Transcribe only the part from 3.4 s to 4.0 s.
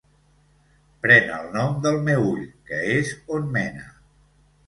mena.